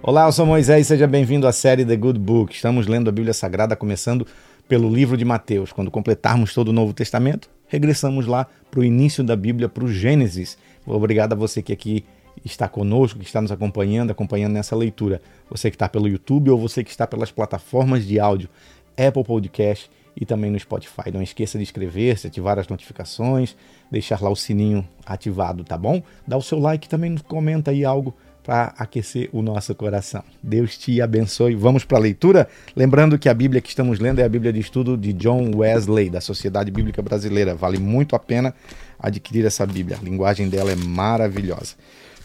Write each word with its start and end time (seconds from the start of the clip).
Olá, 0.00 0.26
eu 0.26 0.32
sou 0.32 0.46
Moisés 0.46 0.86
e 0.86 0.88
seja 0.88 1.08
bem-vindo 1.08 1.46
à 1.46 1.52
série 1.52 1.84
The 1.84 1.96
Good 1.96 2.20
Book. 2.20 2.54
Estamos 2.54 2.86
lendo 2.86 3.08
a 3.08 3.12
Bíblia 3.12 3.34
Sagrada 3.34 3.74
começando 3.74 4.24
pelo 4.68 4.88
livro 4.88 5.16
de 5.16 5.24
Mateus. 5.24 5.72
Quando 5.72 5.90
completarmos 5.90 6.54
todo 6.54 6.68
o 6.68 6.72
Novo 6.72 6.92
Testamento, 6.92 7.50
regressamos 7.66 8.24
lá 8.24 8.46
para 8.70 8.78
o 8.78 8.84
início 8.84 9.24
da 9.24 9.34
Bíblia, 9.34 9.68
para 9.68 9.84
o 9.84 9.92
Gênesis. 9.92 10.56
Obrigado 10.86 11.32
a 11.32 11.36
você 11.36 11.60
que 11.60 11.72
aqui 11.72 12.04
está 12.44 12.68
conosco, 12.68 13.18
que 13.18 13.26
está 13.26 13.42
nos 13.42 13.50
acompanhando, 13.50 14.12
acompanhando 14.12 14.52
nessa 14.52 14.76
leitura. 14.76 15.20
Você 15.50 15.68
que 15.68 15.74
está 15.74 15.88
pelo 15.88 16.06
YouTube 16.06 16.48
ou 16.50 16.58
você 16.58 16.84
que 16.84 16.90
está 16.90 17.04
pelas 17.04 17.32
plataformas 17.32 18.06
de 18.06 18.20
áudio, 18.20 18.48
Apple 18.96 19.24
Podcast 19.24 19.90
e 20.16 20.24
também 20.24 20.48
no 20.50 20.58
Spotify. 20.60 21.10
Não 21.12 21.22
esqueça 21.22 21.58
de 21.58 21.64
inscrever-se, 21.64 22.28
ativar 22.28 22.56
as 22.56 22.68
notificações, 22.68 23.56
deixar 23.90 24.22
lá 24.22 24.30
o 24.30 24.36
sininho 24.36 24.86
ativado, 25.04 25.64
tá 25.64 25.76
bom? 25.76 26.00
Dá 26.26 26.36
o 26.36 26.42
seu 26.42 26.60
like 26.60 26.88
também, 26.88 27.16
comenta 27.18 27.72
aí 27.72 27.84
algo 27.84 28.14
para 28.48 28.72
aquecer 28.78 29.28
o 29.30 29.42
nosso 29.42 29.74
coração. 29.74 30.24
Deus 30.42 30.78
te 30.78 31.02
abençoe. 31.02 31.54
Vamos 31.54 31.84
para 31.84 31.98
a 31.98 32.00
leitura? 32.00 32.48
Lembrando 32.74 33.18
que 33.18 33.28
a 33.28 33.34
Bíblia 33.34 33.60
que 33.60 33.68
estamos 33.68 33.98
lendo 33.98 34.20
é 34.20 34.24
a 34.24 34.28
Bíblia 34.28 34.50
de 34.50 34.58
estudo 34.58 34.96
de 34.96 35.12
John 35.12 35.54
Wesley, 35.54 36.08
da 36.08 36.18
Sociedade 36.18 36.70
Bíblica 36.70 37.02
Brasileira. 37.02 37.54
Vale 37.54 37.78
muito 37.78 38.16
a 38.16 38.18
pena 38.18 38.54
adquirir 38.98 39.44
essa 39.44 39.66
Bíblia. 39.66 39.98
A 40.00 40.02
linguagem 40.02 40.48
dela 40.48 40.72
é 40.72 40.74
maravilhosa. 40.74 41.74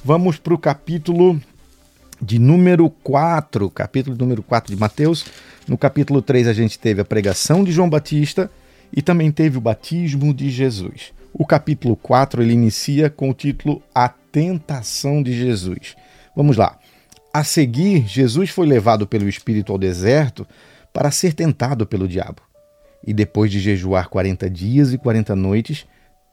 Vamos 0.02 0.38
para 0.38 0.54
o 0.54 0.58
capítulo 0.58 1.38
de 2.22 2.40
número 2.40 2.90
4, 2.90 3.70
capítulo 3.70 4.16
número 4.16 4.42
4 4.44 4.74
de 4.74 4.80
Mateus. 4.80 5.26
No 5.68 5.78
capítulo 5.78 6.22
3 6.22 6.48
a 6.48 6.54
gente 6.54 6.80
teve 6.80 7.02
a 7.02 7.06
pregação 7.06 7.66
de 7.66 7.74
João 7.74 7.90
Batista 7.90 8.50
e 8.94 9.02
também 9.02 9.30
teve 9.30 9.58
o 9.58 9.62
batismo 9.62 10.34
de 10.34 10.50
Jesus. 10.50 11.12
O 11.34 11.46
capítulo 11.46 11.98
4 11.98 12.42
ele 12.42 12.54
inicia 12.54 13.10
com 13.10 13.30
o 13.30 13.34
título 13.34 13.84
A 13.94 14.08
Tentação 14.08 15.22
de 15.22 15.34
Jesus. 15.34 15.98
Vamos 16.36 16.58
lá. 16.58 16.80
A 17.34 17.44
seguir, 17.44 18.08
Jesus 18.08 18.50
foi 18.50 18.68
levado 18.68 19.08
pelo 19.08 19.28
Espírito 19.28 19.72
ao 19.72 19.78
deserto 19.78 20.48
para 20.94 21.12
ser 21.12 21.34
tentado 21.34 21.86
pelo 21.86 22.08
diabo. 22.08 22.42
E 23.06 23.14
depois 23.14 23.52
de 23.52 23.60
jejuar 23.60 24.08
40 24.08 24.50
dias 24.50 24.94
e 24.94 24.98
40 24.98 25.36
noites, 25.36 25.86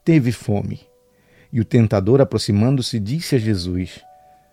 teve 0.04 0.30
fome. 0.30 0.80
E 1.52 1.60
o 1.60 1.64
tentador, 1.64 2.20
aproximando-se, 2.20 3.00
disse 3.00 3.34
a 3.34 3.38
Jesus: 3.38 4.00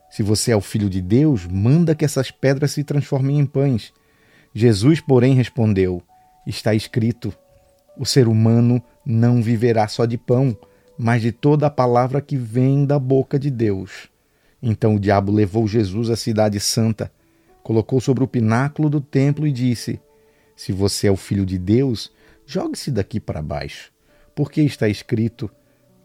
Se 0.09 0.23
você 0.23 0.51
é 0.51 0.55
o 0.55 0.61
filho 0.61 0.89
de 0.89 1.01
Deus, 1.01 1.45
manda 1.45 1.93
que 1.93 2.03
essas 2.03 2.31
pedras 2.31 2.71
se 2.71 2.83
transformem 2.83 3.39
em 3.39 3.45
pães. 3.45 3.93
Jesus, 4.53 4.99
porém, 4.99 5.35
respondeu: 5.35 6.01
Está 6.45 6.73
escrito: 6.73 7.33
O 7.97 8.05
ser 8.05 8.27
humano 8.27 8.81
não 9.05 9.41
viverá 9.41 9.87
só 9.87 10.05
de 10.05 10.17
pão, 10.17 10.57
mas 10.97 11.21
de 11.21 11.31
toda 11.31 11.67
a 11.67 11.71
palavra 11.71 12.19
que 12.19 12.35
vem 12.35 12.85
da 12.85 12.97
boca 12.97 13.37
de 13.37 13.51
Deus. 13.51 14.09
Então 14.61 14.95
o 14.95 14.99
diabo 14.99 15.31
levou 15.31 15.67
Jesus 15.67 16.09
à 16.09 16.15
cidade 16.15 16.59
santa, 16.59 17.11
colocou 17.63 17.99
sobre 17.99 18.23
o 18.23 18.27
pináculo 18.27 18.89
do 18.89 18.99
templo 18.99 19.45
e 19.45 19.51
disse: 19.51 19.99
Se 20.55 20.71
você 20.71 21.07
é 21.07 21.11
o 21.11 21.15
filho 21.15 21.45
de 21.45 21.57
Deus, 21.57 22.11
jogue-se 22.45 22.89
daqui 22.89 23.19
para 23.19 23.41
baixo, 23.41 23.91
porque 24.35 24.61
está 24.61 24.87
escrito: 24.87 25.49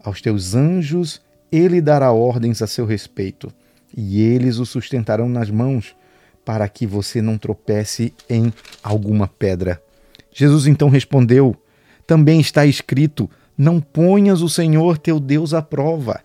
Aos 0.03 0.21
teus 0.21 0.53
anjos 0.53 1.21
ele 1.51 1.81
dará 1.81 2.11
ordens 2.11 2.61
a 2.61 2.67
seu 2.67 2.85
respeito, 2.85 3.51
e 3.95 4.21
eles 4.21 4.57
o 4.57 4.65
sustentarão 4.65 5.29
nas 5.29 5.49
mãos, 5.49 5.95
para 6.43 6.67
que 6.67 6.85
você 6.85 7.21
não 7.21 7.37
tropece 7.37 8.13
em 8.29 8.51
alguma 8.83 9.27
pedra. 9.27 9.81
Jesus 10.31 10.67
então 10.67 10.89
respondeu: 10.89 11.55
Também 12.05 12.39
está 12.39 12.65
escrito: 12.65 13.29
Não 13.57 13.79
ponhas 13.79 14.41
o 14.41 14.49
Senhor 14.49 14.97
teu 14.97 15.19
Deus 15.19 15.53
à 15.53 15.61
prova. 15.61 16.21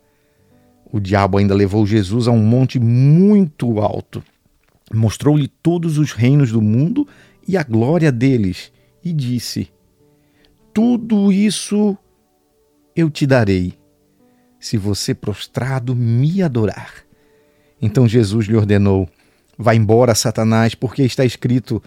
O 0.91 0.99
diabo 0.99 1.39
ainda 1.39 1.55
levou 1.55 1.87
Jesus 1.87 2.27
a 2.29 2.31
um 2.31 2.43
monte 2.43 2.79
muito 2.79 3.79
alto, 3.81 4.23
mostrou-lhe 4.93 5.49
todos 5.49 5.99
os 5.99 6.13
reinos 6.13 6.53
do 6.53 6.63
mundo 6.63 7.07
e 7.47 7.57
a 7.57 7.63
glória 7.63 8.11
deles, 8.11 8.73
e 9.05 9.13
disse: 9.13 9.71
Tudo 10.73 11.31
isso 11.31 11.97
eu 12.97 13.11
te 13.11 13.27
darei, 13.27 13.75
se 14.59 14.77
você 14.77 15.15
prostrado 15.15 15.95
me 15.95 16.43
adorar. 16.43 16.95
Então 17.81 18.09
Jesus 18.09 18.47
lhe 18.47 18.57
ordenou: 18.57 19.09
Vá 19.57 19.75
embora, 19.75 20.15
Satanás, 20.15 20.75
porque 20.75 21.03
está 21.03 21.25
escrito: 21.25 21.83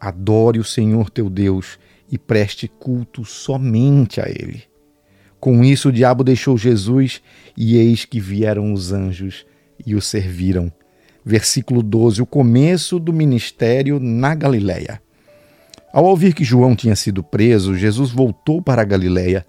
Adore 0.00 0.58
o 0.58 0.64
Senhor 0.64 1.10
teu 1.10 1.28
Deus 1.28 1.78
e 2.10 2.16
preste 2.16 2.68
culto 2.68 3.24
somente 3.24 4.20
a 4.20 4.28
Ele. 4.28 4.64
Com 5.46 5.62
isso, 5.62 5.90
o 5.90 5.92
diabo 5.92 6.24
deixou 6.24 6.58
Jesus, 6.58 7.22
e 7.56 7.76
eis 7.76 8.04
que 8.04 8.18
vieram 8.18 8.72
os 8.72 8.92
anjos 8.92 9.46
e 9.86 9.94
o 9.94 10.02
serviram. 10.02 10.72
Versículo 11.24 11.84
12, 11.84 12.20
o 12.20 12.26
começo 12.26 12.98
do 12.98 13.12
ministério 13.12 14.00
na 14.00 14.34
Galiléia. 14.34 15.00
Ao 15.92 16.04
ouvir 16.04 16.34
que 16.34 16.42
João 16.42 16.74
tinha 16.74 16.96
sido 16.96 17.22
preso, 17.22 17.76
Jesus 17.76 18.10
voltou 18.10 18.60
para 18.60 18.82
a 18.82 18.84
Galiléia 18.84 19.46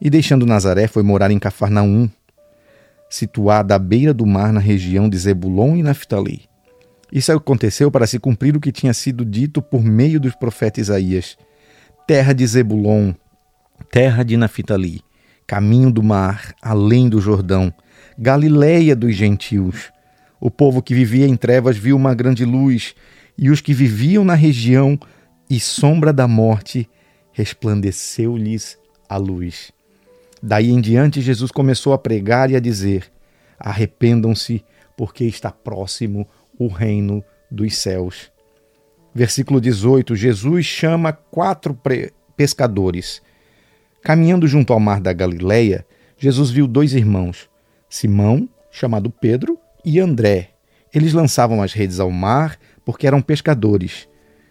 e, 0.00 0.08
deixando 0.08 0.46
Nazaré, 0.46 0.86
foi 0.86 1.02
morar 1.02 1.30
em 1.30 1.38
Cafarnaum, 1.38 2.08
situada 3.10 3.74
à 3.74 3.78
beira 3.78 4.14
do 4.14 4.24
mar 4.24 4.54
na 4.54 4.60
região 4.60 5.06
de 5.06 5.18
Zebulon 5.18 5.76
e 5.76 5.82
Naftali. 5.82 6.48
Isso 7.12 7.30
aconteceu 7.30 7.90
para 7.90 8.06
se 8.06 8.18
cumprir 8.18 8.56
o 8.56 8.60
que 8.60 8.72
tinha 8.72 8.94
sido 8.94 9.22
dito 9.22 9.60
por 9.60 9.84
meio 9.84 10.18
dos 10.18 10.34
profetas 10.34 10.84
Isaías: 10.84 11.36
Terra 12.06 12.32
de 12.32 12.46
Zebulon, 12.46 13.12
terra 13.90 14.22
de 14.22 14.34
Naftali, 14.38 15.04
caminho 15.46 15.90
do 15.90 16.02
mar, 16.02 16.54
além 16.60 17.08
do 17.08 17.20
Jordão, 17.20 17.72
Galiléia 18.18 18.96
dos 18.96 19.14
gentios. 19.14 19.92
O 20.40 20.50
povo 20.50 20.82
que 20.82 20.94
vivia 20.94 21.26
em 21.26 21.36
trevas 21.36 21.76
viu 21.76 21.96
uma 21.96 22.14
grande 22.14 22.44
luz, 22.44 22.94
e 23.36 23.50
os 23.50 23.60
que 23.60 23.74
viviam 23.74 24.24
na 24.24 24.34
região 24.34 24.98
e 25.48 25.60
sombra 25.60 26.12
da 26.12 26.26
morte, 26.26 26.88
resplandeceu-lhes 27.32 28.78
a 29.08 29.18
luz. 29.18 29.70
Daí 30.42 30.70
em 30.70 30.80
diante, 30.80 31.20
Jesus 31.20 31.50
começou 31.50 31.92
a 31.92 31.98
pregar 31.98 32.50
e 32.50 32.56
a 32.56 32.60
dizer: 32.60 33.10
Arrependam-se, 33.58 34.64
porque 34.96 35.24
está 35.24 35.50
próximo 35.50 36.26
o 36.58 36.68
reino 36.68 37.22
dos 37.50 37.76
céus. 37.76 38.30
Versículo 39.14 39.60
18: 39.60 40.16
Jesus 40.16 40.64
chama 40.64 41.12
quatro 41.12 41.78
pescadores 42.34 43.20
Caminhando 44.06 44.46
junto 44.46 44.72
ao 44.72 44.78
mar 44.78 45.00
da 45.00 45.12
Galileia, 45.12 45.84
Jesus 46.16 46.48
viu 46.48 46.68
dois 46.68 46.94
irmãos, 46.94 47.50
Simão, 47.90 48.48
chamado 48.70 49.10
Pedro, 49.10 49.58
e 49.84 49.98
André. 49.98 50.50
Eles 50.94 51.12
lançavam 51.12 51.60
as 51.60 51.72
redes 51.72 51.98
ao 51.98 52.08
mar 52.08 52.56
porque 52.84 53.04
eram 53.04 53.20
pescadores. 53.20 54.06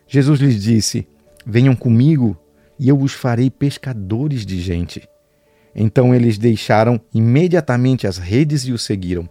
Jesus 0.09 0.41
lhes 0.41 0.61
disse: 0.61 1.07
Venham 1.45 1.73
comigo 1.73 2.37
e 2.77 2.89
eu 2.89 2.99
os 2.99 3.13
farei 3.13 3.49
pescadores 3.49 4.45
de 4.45 4.59
gente. 4.59 5.07
Então 5.73 6.13
eles 6.13 6.37
deixaram 6.37 6.99
imediatamente 7.13 8.05
as 8.05 8.17
redes 8.17 8.63
e 8.63 8.73
o 8.73 8.77
seguiram. 8.77 9.29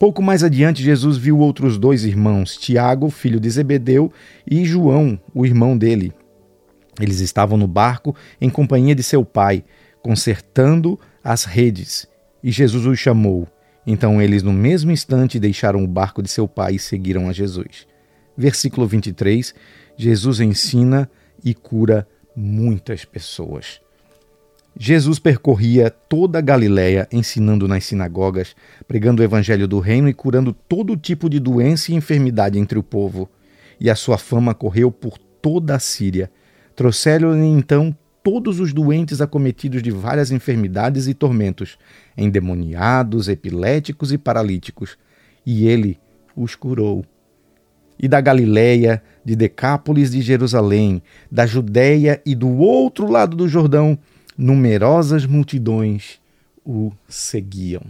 Pouco 0.00 0.20
mais 0.20 0.42
adiante, 0.42 0.82
Jesus 0.82 1.16
viu 1.16 1.38
outros 1.38 1.78
dois 1.78 2.04
irmãos, 2.04 2.56
Tiago, 2.56 3.08
filho 3.08 3.38
de 3.38 3.48
Zebedeu, 3.48 4.12
e 4.44 4.64
João, 4.64 5.16
o 5.32 5.46
irmão 5.46 5.78
dele. 5.78 6.12
Eles 7.00 7.20
estavam 7.20 7.56
no 7.56 7.68
barco 7.68 8.14
em 8.40 8.50
companhia 8.50 8.94
de 8.94 9.02
seu 9.02 9.24
pai, 9.24 9.64
consertando 10.02 10.98
as 11.22 11.44
redes, 11.44 12.06
e 12.42 12.50
Jesus 12.50 12.86
os 12.86 12.98
chamou. 12.98 13.46
Então 13.86 14.20
eles, 14.20 14.42
no 14.42 14.52
mesmo 14.52 14.90
instante, 14.90 15.38
deixaram 15.38 15.82
o 15.82 15.88
barco 15.88 16.22
de 16.22 16.28
seu 16.28 16.46
pai 16.46 16.74
e 16.74 16.78
seguiram 16.78 17.28
a 17.28 17.32
Jesus. 17.32 17.86
Versículo 18.36 18.86
23: 18.86 19.54
Jesus 19.96 20.40
ensina 20.40 21.10
e 21.44 21.54
cura 21.54 22.06
muitas 22.36 23.04
pessoas. 23.04 23.80
Jesus 24.80 25.18
percorria 25.18 25.90
toda 25.90 26.38
a 26.38 26.42
Galiléia, 26.42 27.08
ensinando 27.10 27.66
nas 27.66 27.84
sinagogas, 27.84 28.54
pregando 28.86 29.20
o 29.20 29.24
evangelho 29.24 29.66
do 29.66 29.80
reino 29.80 30.08
e 30.08 30.14
curando 30.14 30.52
todo 30.52 30.96
tipo 30.96 31.28
de 31.28 31.40
doença 31.40 31.90
e 31.90 31.96
enfermidade 31.96 32.58
entre 32.58 32.78
o 32.78 32.82
povo. 32.82 33.28
E 33.80 33.90
a 33.90 33.96
sua 33.96 34.18
fama 34.18 34.54
correu 34.54 34.92
por 34.92 35.18
toda 35.18 35.74
a 35.74 35.80
Síria 35.80 36.30
Trouxeram-lhe 36.78 37.44
então 37.44 37.92
todos 38.22 38.60
os 38.60 38.72
doentes 38.72 39.20
acometidos 39.20 39.82
de 39.82 39.90
várias 39.90 40.30
enfermidades 40.30 41.08
e 41.08 41.12
tormentos, 41.12 41.76
endemoniados, 42.16 43.28
epiléticos 43.28 44.12
e 44.12 44.16
paralíticos, 44.16 44.96
e 45.44 45.66
ele 45.66 45.98
os 46.36 46.54
curou. 46.54 47.04
E 47.98 48.06
da 48.06 48.20
Galiléia, 48.20 49.02
de 49.24 49.34
Decápolis 49.34 50.12
de 50.12 50.22
Jerusalém, 50.22 51.02
da 51.28 51.46
Judéia 51.46 52.22
e 52.24 52.32
do 52.32 52.58
outro 52.58 53.10
lado 53.10 53.36
do 53.36 53.48
Jordão, 53.48 53.98
numerosas 54.36 55.26
multidões 55.26 56.20
o 56.64 56.92
seguiam. 57.08 57.82